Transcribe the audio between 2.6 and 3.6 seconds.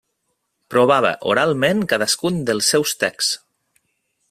seus texts.